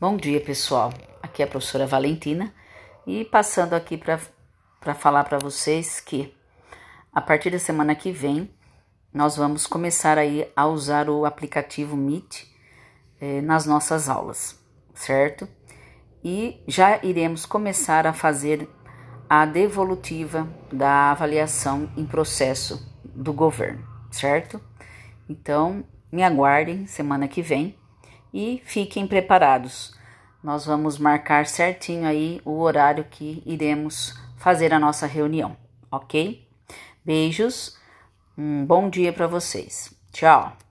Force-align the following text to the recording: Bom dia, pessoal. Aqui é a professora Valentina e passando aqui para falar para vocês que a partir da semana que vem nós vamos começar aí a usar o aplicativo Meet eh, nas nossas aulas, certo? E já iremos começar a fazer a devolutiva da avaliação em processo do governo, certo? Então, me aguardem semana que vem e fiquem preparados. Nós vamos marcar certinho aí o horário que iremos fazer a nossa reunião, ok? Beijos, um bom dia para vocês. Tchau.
Bom 0.00 0.16
dia, 0.16 0.40
pessoal. 0.40 0.92
Aqui 1.22 1.40
é 1.40 1.44
a 1.44 1.48
professora 1.48 1.86
Valentina 1.86 2.52
e 3.06 3.24
passando 3.24 3.74
aqui 3.74 3.96
para 3.96 4.92
falar 4.92 5.22
para 5.22 5.38
vocês 5.38 6.00
que 6.00 6.34
a 7.12 7.20
partir 7.20 7.50
da 7.50 7.60
semana 7.60 7.94
que 7.94 8.10
vem 8.10 8.50
nós 9.12 9.36
vamos 9.36 9.68
começar 9.68 10.18
aí 10.18 10.50
a 10.56 10.66
usar 10.66 11.08
o 11.08 11.24
aplicativo 11.24 11.96
Meet 11.96 12.42
eh, 13.20 13.40
nas 13.40 13.66
nossas 13.66 14.08
aulas, 14.08 14.58
certo? 14.92 15.48
E 16.24 16.60
já 16.66 16.98
iremos 17.04 17.46
começar 17.46 18.04
a 18.04 18.12
fazer 18.12 18.68
a 19.30 19.46
devolutiva 19.46 20.48
da 20.72 21.12
avaliação 21.12 21.88
em 21.96 22.04
processo 22.04 22.84
do 23.04 23.32
governo, 23.32 23.86
certo? 24.10 24.60
Então, 25.28 25.84
me 26.10 26.24
aguardem 26.24 26.84
semana 26.84 27.28
que 27.28 27.40
vem 27.40 27.78
e 28.34 28.60
fiquem 28.64 29.06
preparados. 29.06 29.94
Nós 30.42 30.66
vamos 30.66 30.98
marcar 30.98 31.46
certinho 31.46 32.06
aí 32.06 32.40
o 32.44 32.58
horário 32.58 33.06
que 33.08 33.40
iremos 33.46 34.12
fazer 34.36 34.74
a 34.74 34.80
nossa 34.80 35.06
reunião, 35.06 35.56
ok? 35.90 36.46
Beijos, 37.04 37.78
um 38.36 38.66
bom 38.66 38.90
dia 38.90 39.12
para 39.12 39.28
vocês. 39.28 39.94
Tchau. 40.12 40.63